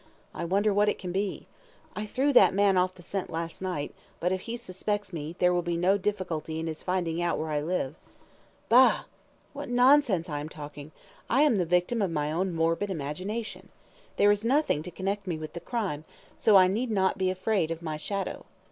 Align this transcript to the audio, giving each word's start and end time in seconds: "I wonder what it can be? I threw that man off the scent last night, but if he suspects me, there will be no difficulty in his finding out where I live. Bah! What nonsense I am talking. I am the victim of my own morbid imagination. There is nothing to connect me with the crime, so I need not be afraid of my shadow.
"I 0.33 0.45
wonder 0.45 0.73
what 0.73 0.89
it 0.89 0.97
can 0.97 1.11
be? 1.11 1.45
I 1.95 2.07
threw 2.07 2.33
that 2.33 2.55
man 2.55 2.75
off 2.75 2.95
the 2.95 3.03
scent 3.03 3.29
last 3.29 3.61
night, 3.61 3.93
but 4.19 4.31
if 4.31 4.41
he 4.41 4.57
suspects 4.57 5.13
me, 5.13 5.35
there 5.37 5.53
will 5.53 5.61
be 5.61 5.77
no 5.77 5.95
difficulty 5.99 6.59
in 6.59 6.65
his 6.65 6.81
finding 6.81 7.21
out 7.21 7.37
where 7.37 7.51
I 7.51 7.61
live. 7.61 7.93
Bah! 8.67 9.03
What 9.53 9.69
nonsense 9.69 10.27
I 10.27 10.39
am 10.39 10.49
talking. 10.49 10.91
I 11.29 11.43
am 11.43 11.59
the 11.59 11.65
victim 11.65 12.01
of 12.01 12.09
my 12.09 12.31
own 12.31 12.51
morbid 12.51 12.89
imagination. 12.89 13.69
There 14.17 14.31
is 14.31 14.43
nothing 14.43 14.81
to 14.81 14.89
connect 14.89 15.27
me 15.27 15.37
with 15.37 15.53
the 15.53 15.59
crime, 15.59 16.03
so 16.35 16.55
I 16.55 16.65
need 16.67 16.89
not 16.89 17.19
be 17.19 17.29
afraid 17.29 17.69
of 17.69 17.83
my 17.83 17.97
shadow. 17.97 18.45